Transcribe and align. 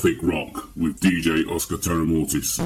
Gothic 0.00 0.22
Rock 0.22 0.70
with 0.76 0.98
DJ 0.98 1.46
Oscar 1.46 1.76
Terramortis. 1.76 2.58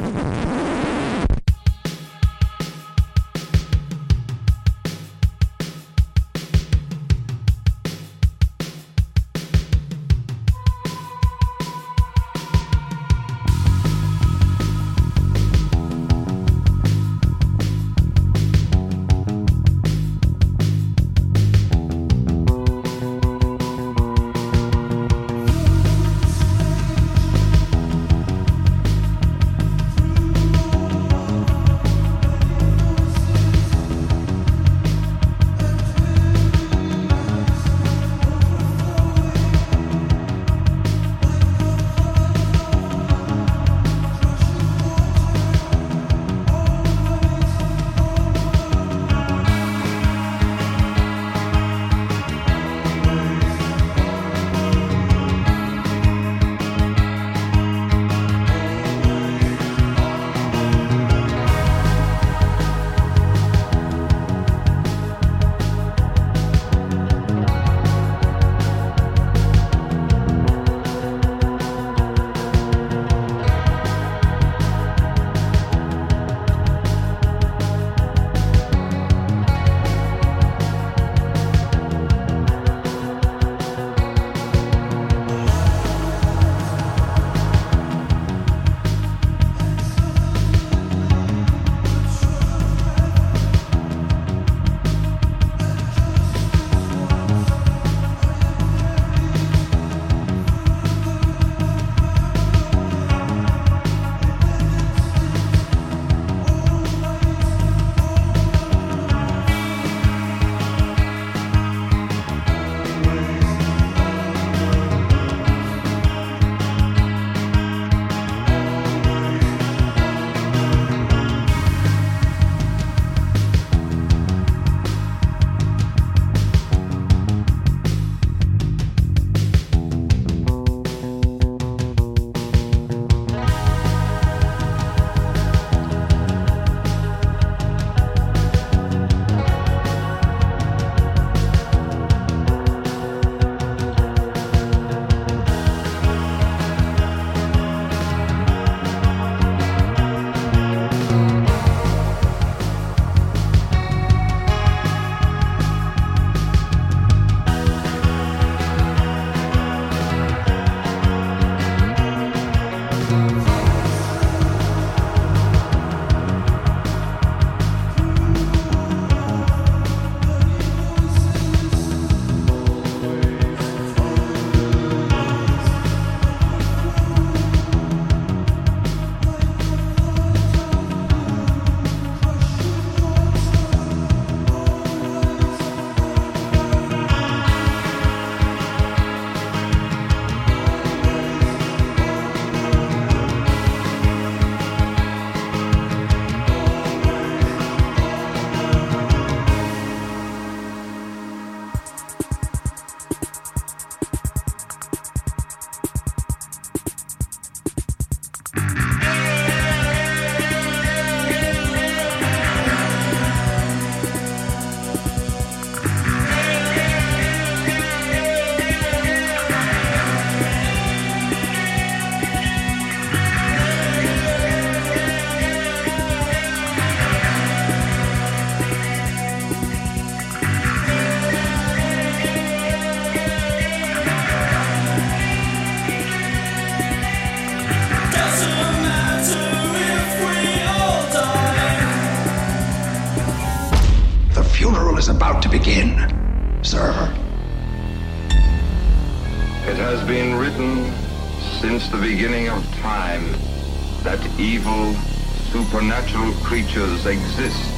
Creatures 256.55 257.07
exist 257.07 257.73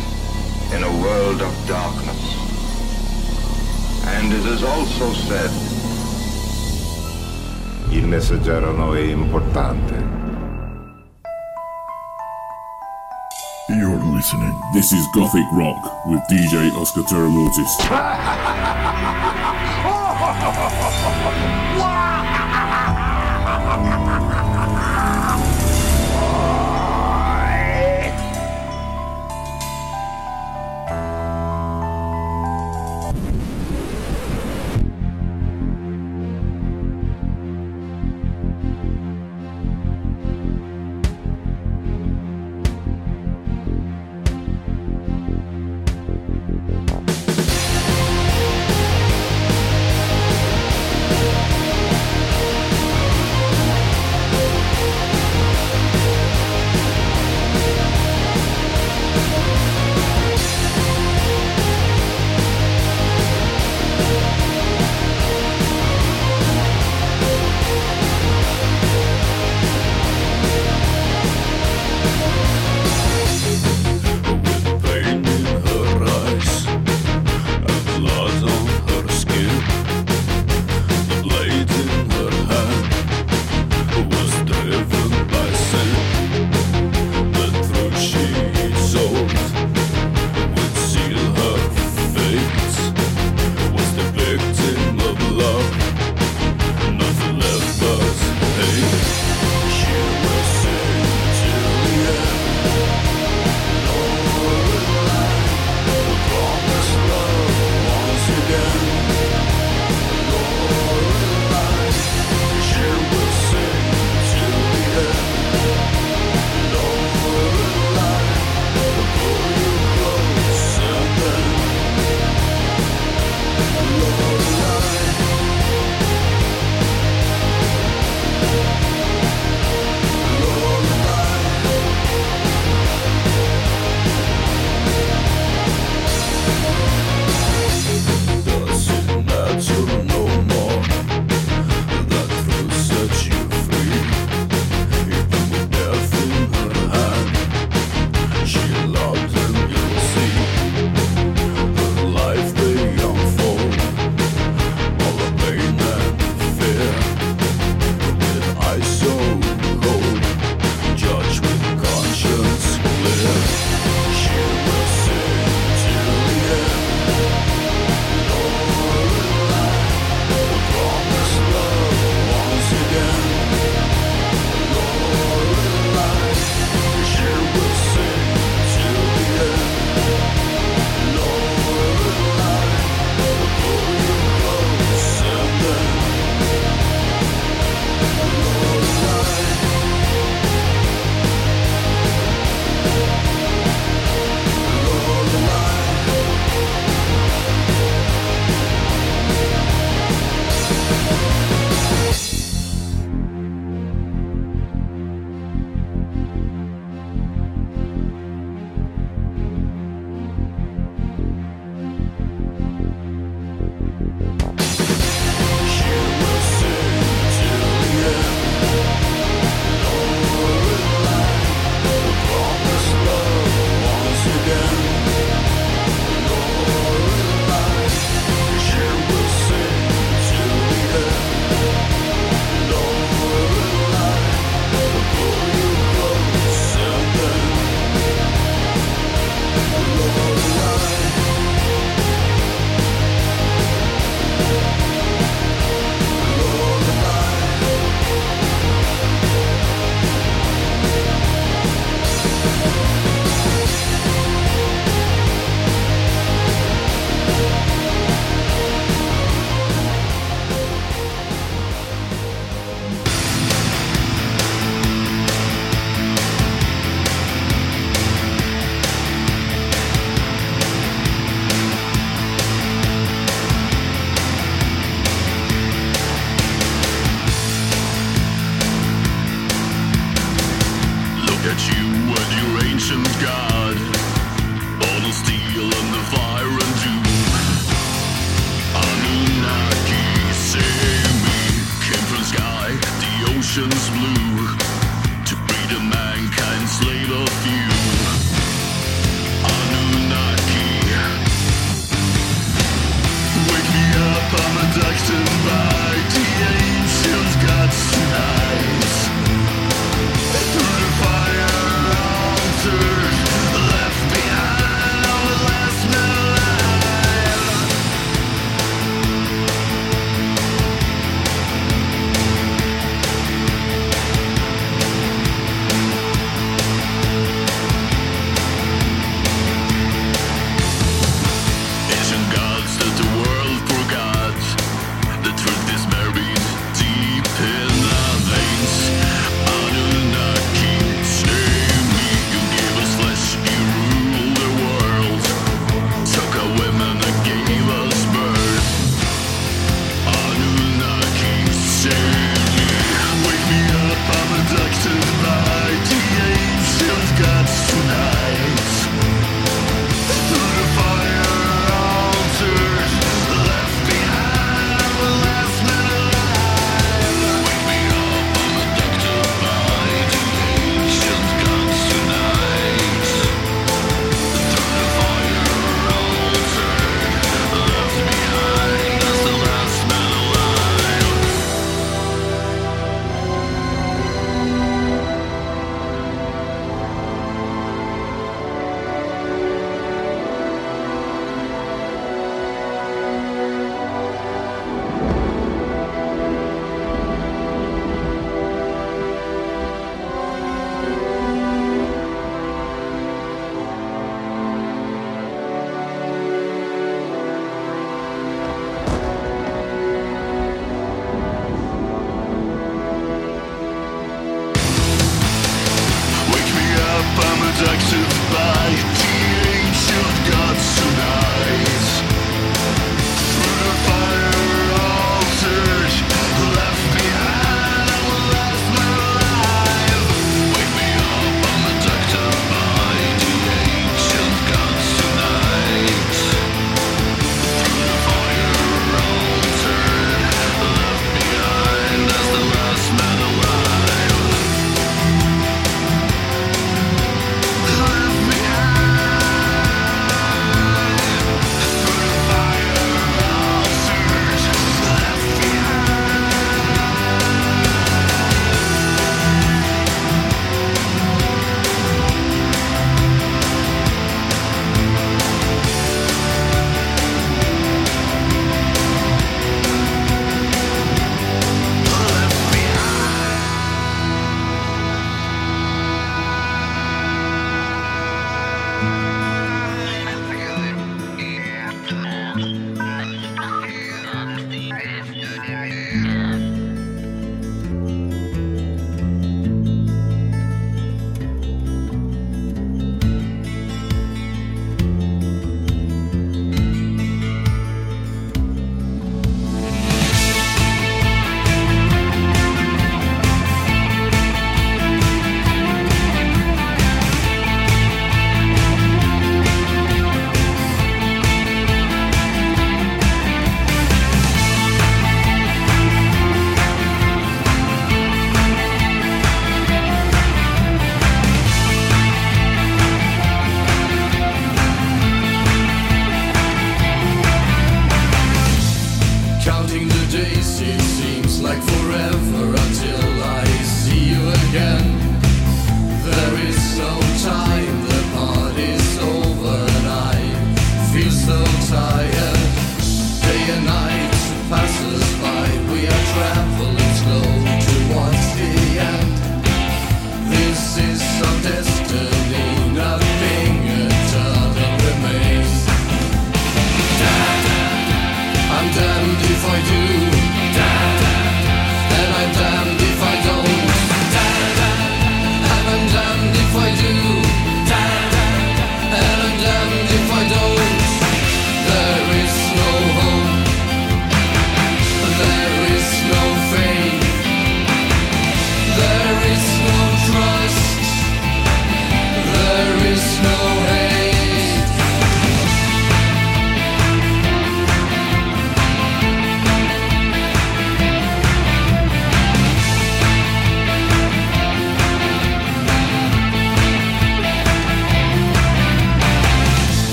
in 0.74 0.82
a 0.82 0.92
world 1.00 1.40
of 1.40 1.52
darkness. 1.66 2.22
And 4.04 4.32
it 4.32 4.44
is 4.44 4.62
also 4.62 5.12
said, 5.12 5.50
Il 7.90 8.06
messaggero 8.06 8.72
no 8.72 8.94
è 8.94 9.00
importante. 9.00 9.94
You're 13.68 14.02
listening. 14.14 14.54
This 14.74 14.92
is 14.92 15.06
Gothic 15.14 15.46
Rock 15.52 16.06
with 16.06 16.20
DJ 16.28 16.70
Oscar 16.76 17.02
Terramortis. 17.04 18.82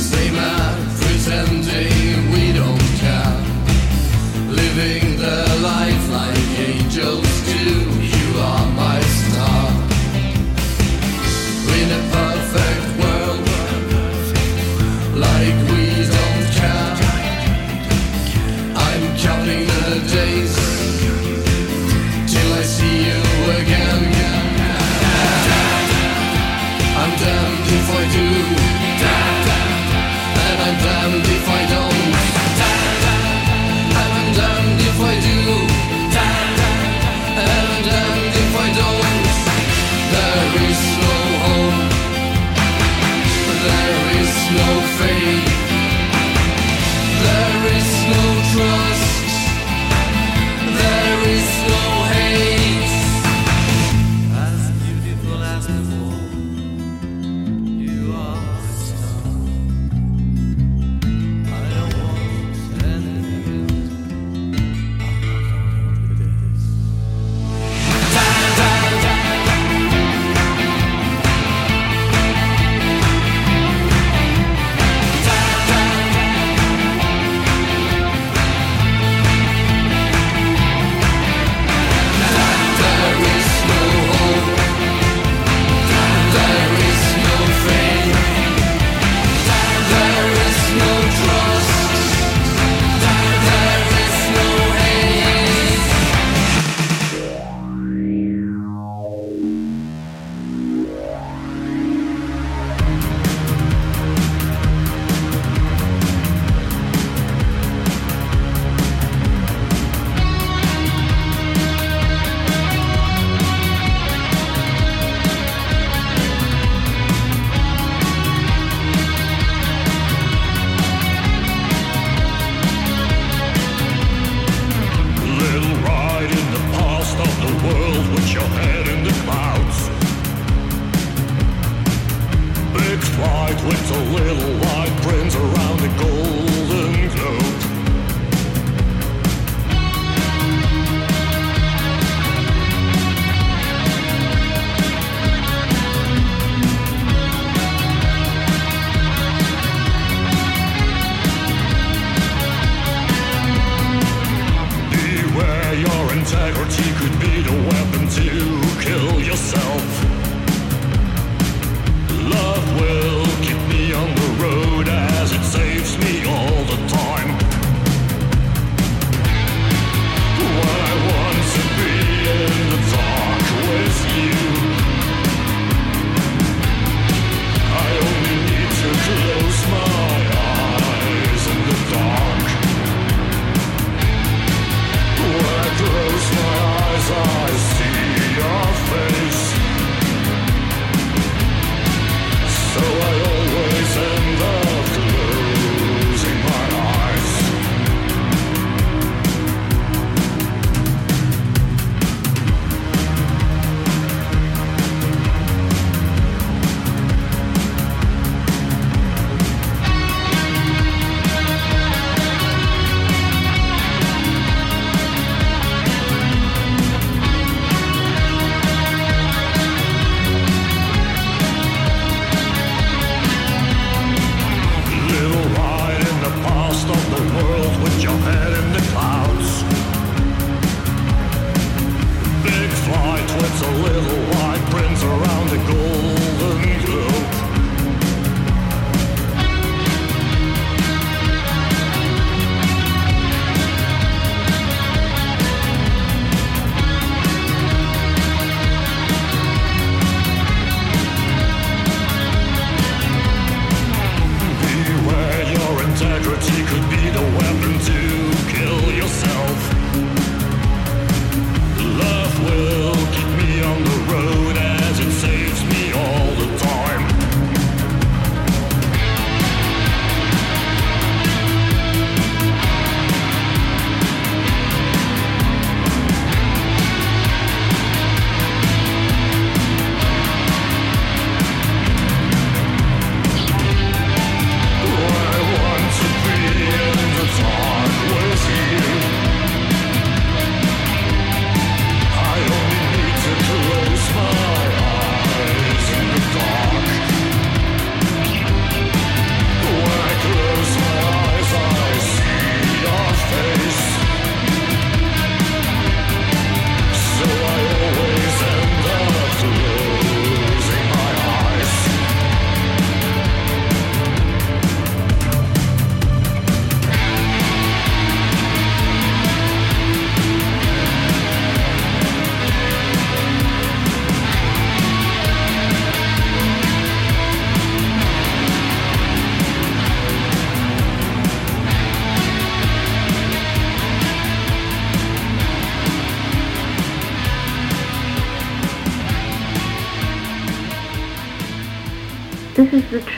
Seymour 0.00 0.78
pretending 0.98 1.89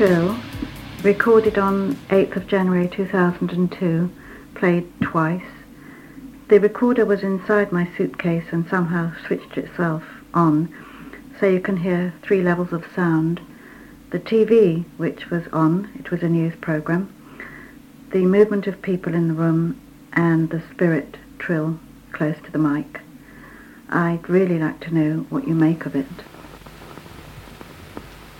Trill, 0.04 0.36
recorded 1.04 1.58
on 1.58 1.94
8th 2.08 2.34
of 2.34 2.48
January 2.48 2.88
2002, 2.88 4.10
played 4.52 5.00
twice. 5.00 5.46
The 6.48 6.58
recorder 6.58 7.06
was 7.06 7.22
inside 7.22 7.70
my 7.70 7.88
suitcase 7.96 8.46
and 8.50 8.68
somehow 8.68 9.12
switched 9.24 9.56
itself 9.56 10.02
on, 10.34 10.74
so 11.38 11.46
you 11.46 11.60
can 11.60 11.76
hear 11.76 12.12
three 12.20 12.42
levels 12.42 12.72
of 12.72 12.84
sound. 12.96 13.40
The 14.10 14.18
TV, 14.18 14.84
which 14.96 15.30
was 15.30 15.46
on, 15.52 15.88
it 15.96 16.10
was 16.10 16.24
a 16.24 16.28
news 16.28 16.56
program, 16.60 17.14
the 18.10 18.26
movement 18.26 18.66
of 18.66 18.82
people 18.82 19.14
in 19.14 19.28
the 19.28 19.34
room, 19.34 19.80
and 20.14 20.50
the 20.50 20.64
spirit 20.72 21.16
trill 21.38 21.78
close 22.10 22.38
to 22.42 22.50
the 22.50 22.58
mic. 22.58 23.00
I'd 23.88 24.28
really 24.28 24.58
like 24.58 24.80
to 24.80 24.92
know 24.92 25.26
what 25.30 25.46
you 25.46 25.54
make 25.54 25.86
of 25.86 25.94
it. 25.94 26.06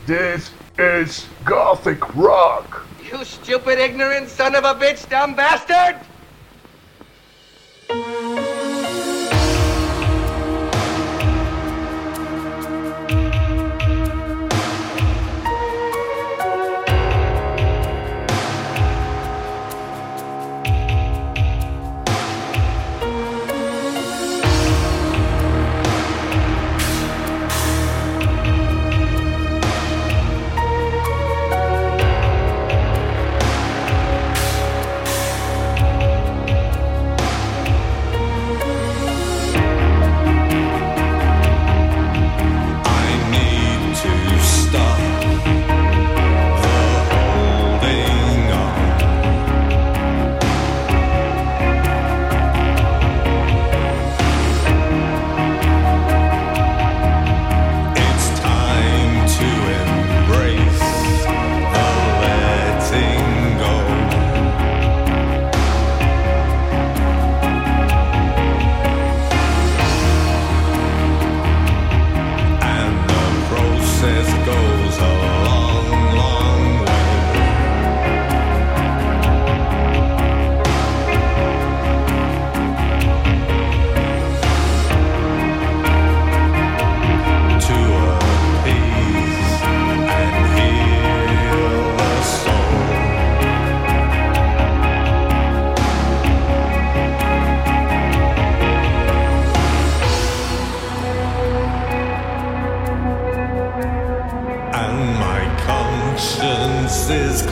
This 0.07 0.51
is 0.78 1.26
gothic 1.44 2.14
rock. 2.14 2.87
You 3.11 3.24
stupid, 3.24 3.78
ignorant 3.78 4.28
son 4.28 4.54
of 4.54 4.64
a 4.64 4.74
bitch, 4.74 5.08
dumb 5.08 5.35
bastard! 5.35 6.00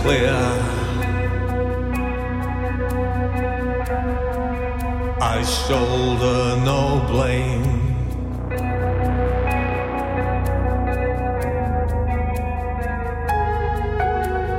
Clear. 0.03 0.33
I 5.21 5.43
shoulder 5.43 6.57
no 6.65 7.05
blame. 7.11 7.81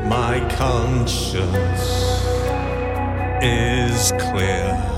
My 0.08 0.40
conscience 0.58 1.88
is 3.42 4.12
clear. 4.30 4.91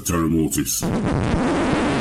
DJ 0.00 0.14
Oscar 0.14 1.99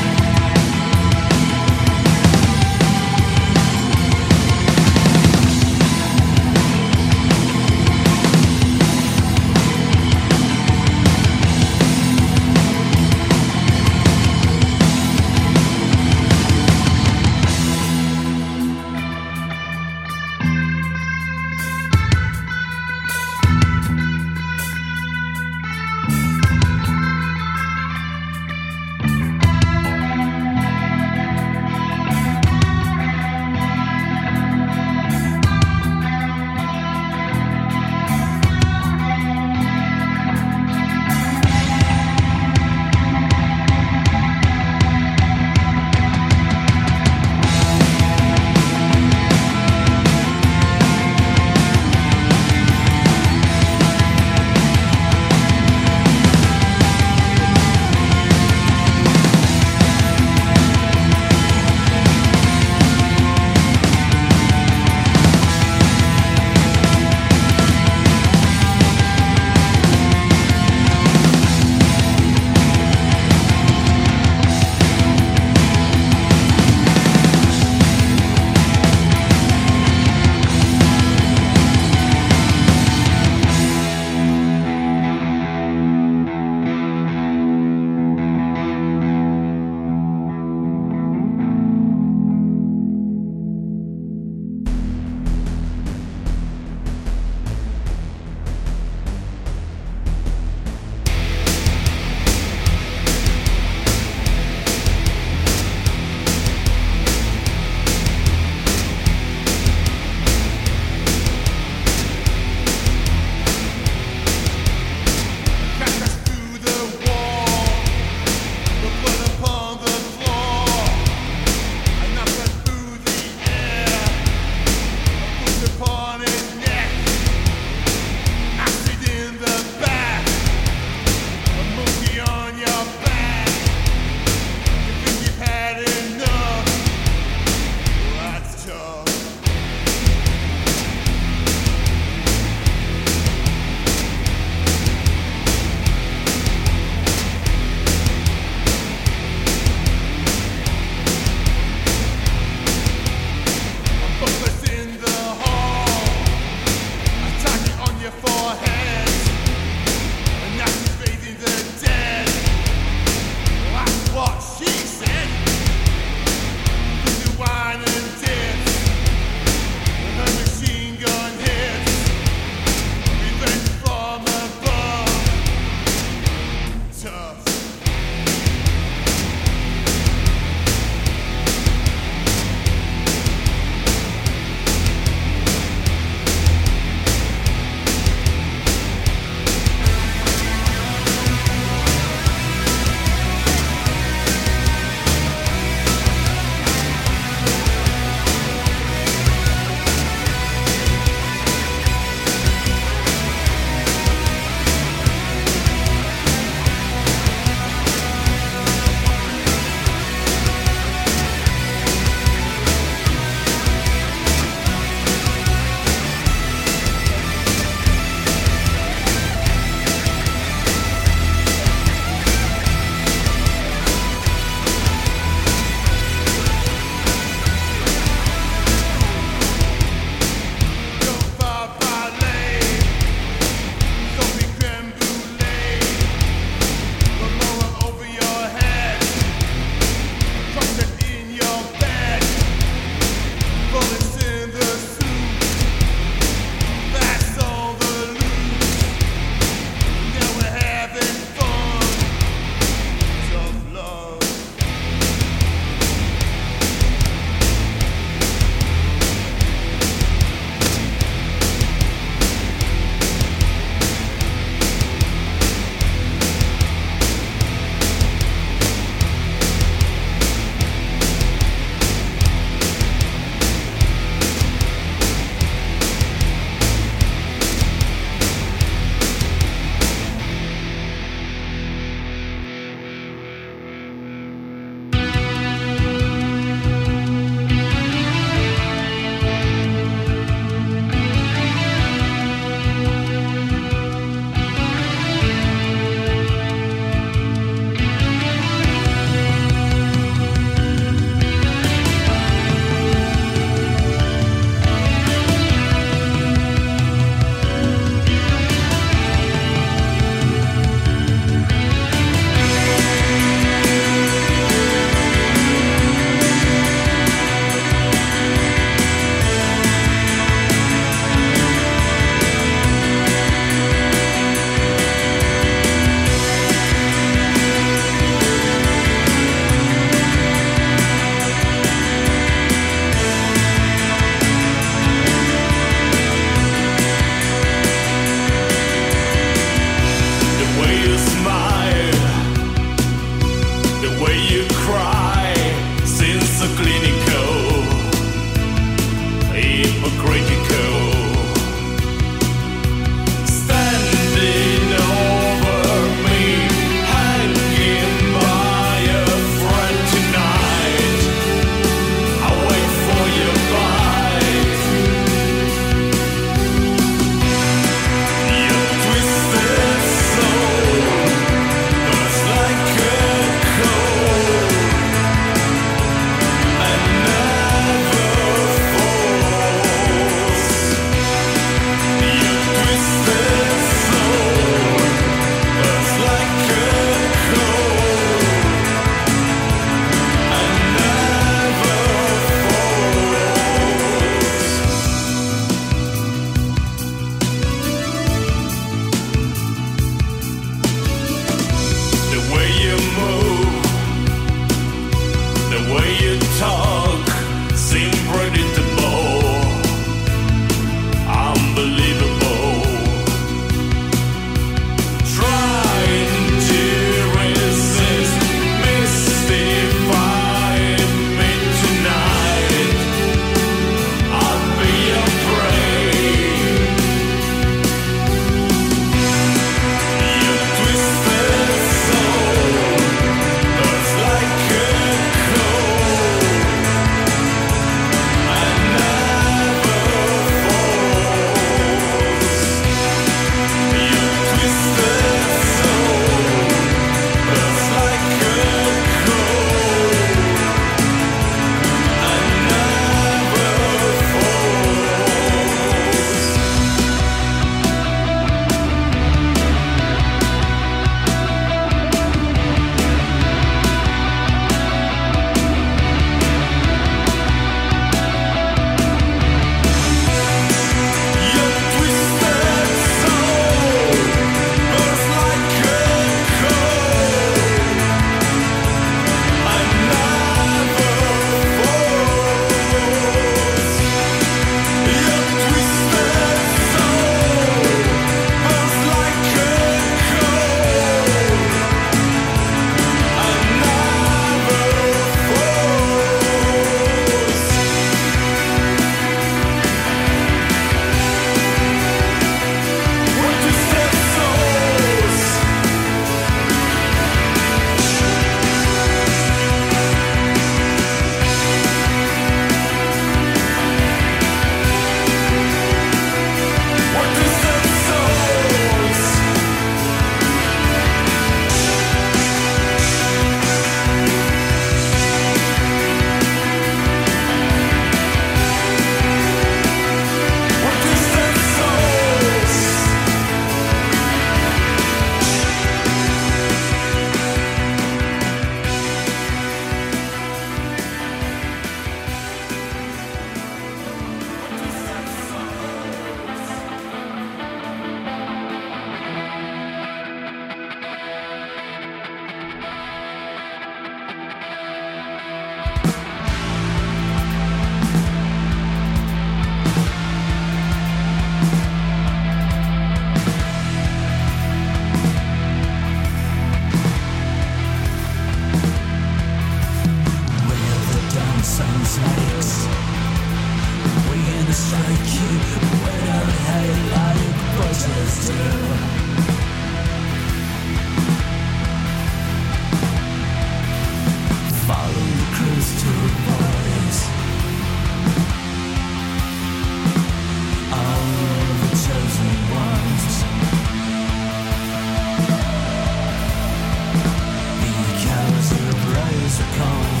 praise 599.41 599.91
will 599.93 600.00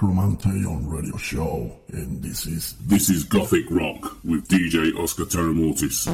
Necromante 0.00 0.66
on 0.66 0.88
radio 0.88 1.16
show, 1.18 1.70
and 1.92 2.22
this 2.22 2.46
is 2.46 2.74
this 2.86 3.10
is 3.10 3.22
Gothic 3.24 3.70
Rock 3.70 4.16
with 4.24 4.48
DJ 4.48 4.98
Oscar 4.98 5.24
Terramortis. 5.24 6.08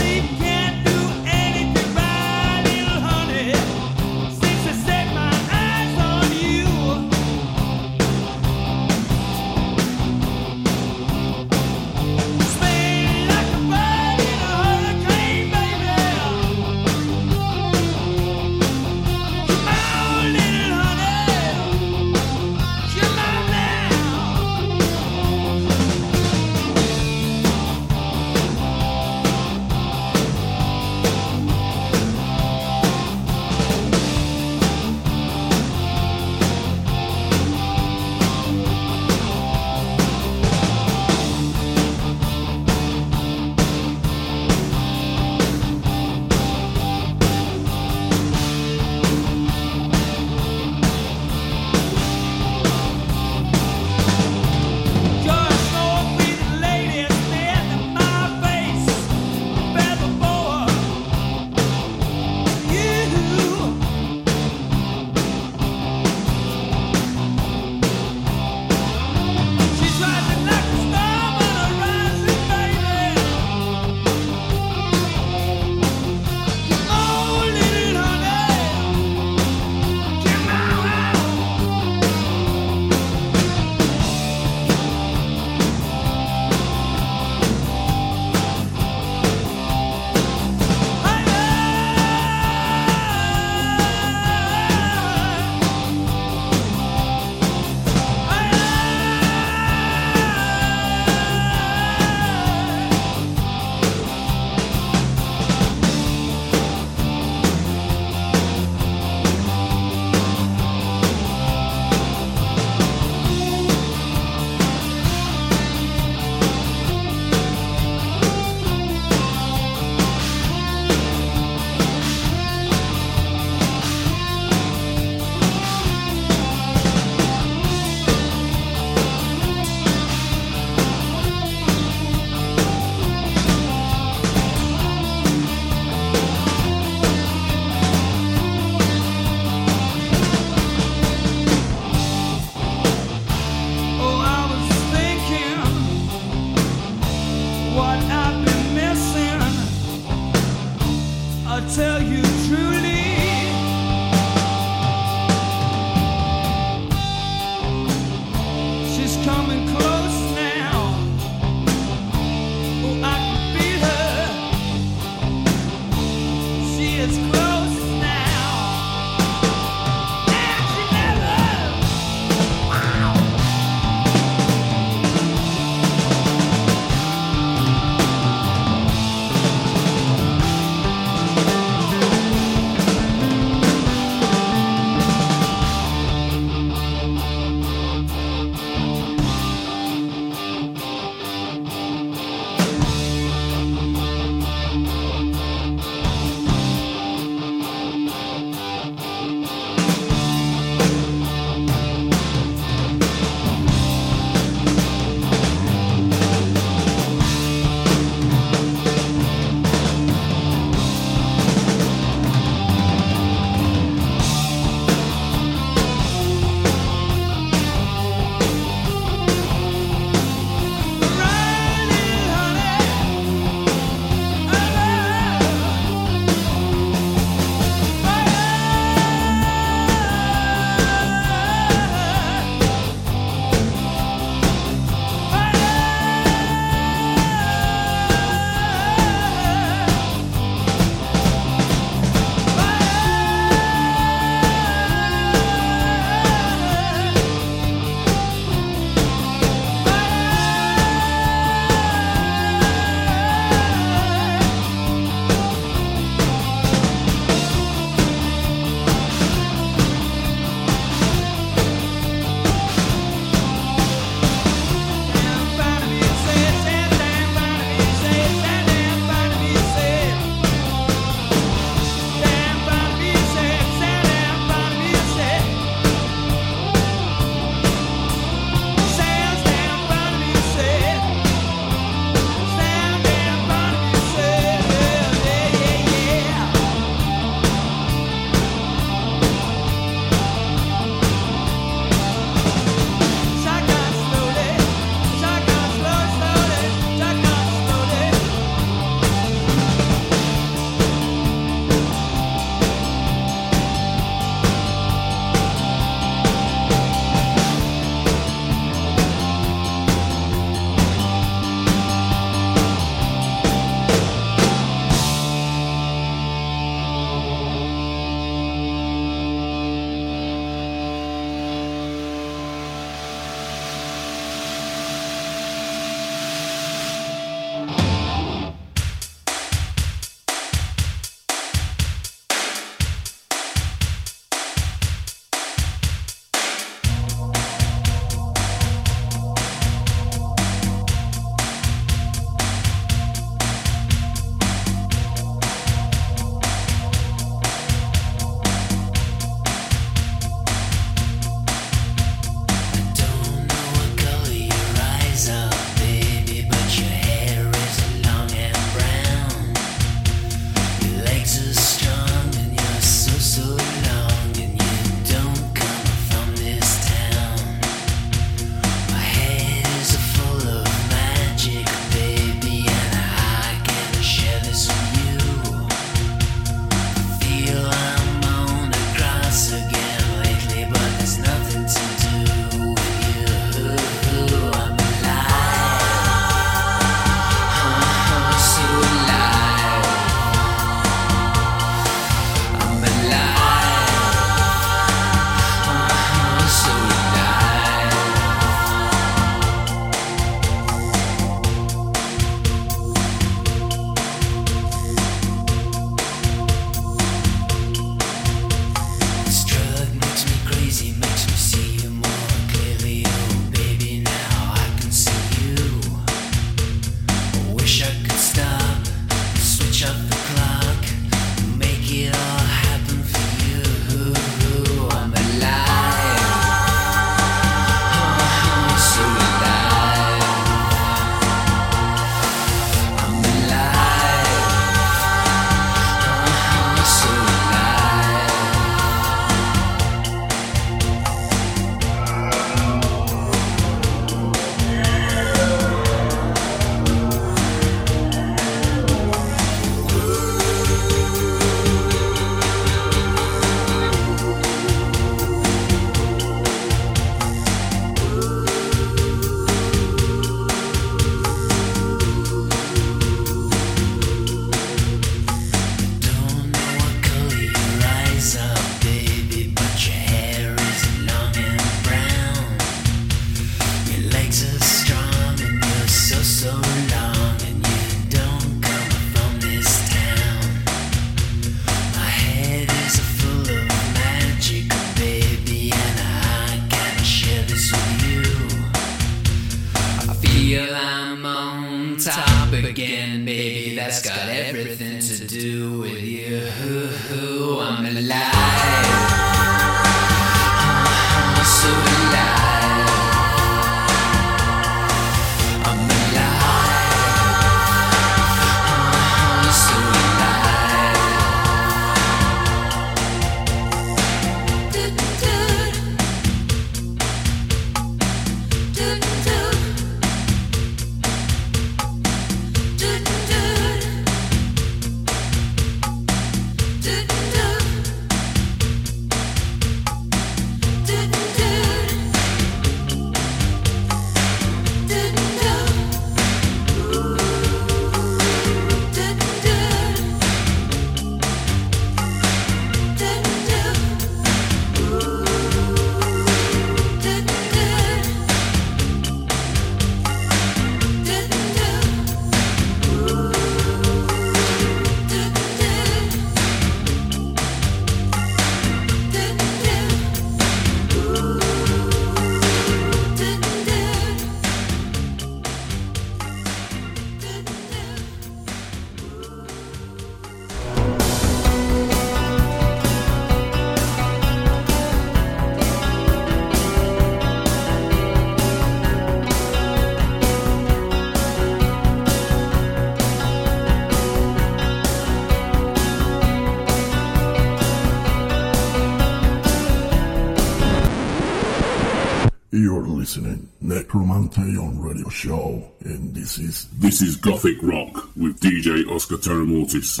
Show, 595.20 595.62
and 595.84 596.14
this 596.14 596.38
is 596.38 596.66
This 596.78 597.02
is 597.02 597.16
Gothic 597.16 597.58
Rock 597.62 598.08
with 598.16 598.40
DJ 598.40 598.88
Oscar 598.90 599.16
Terramortis. 599.16 600.00